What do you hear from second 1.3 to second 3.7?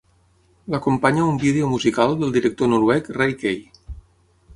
un vídeo musical del director noruec Ray Kay.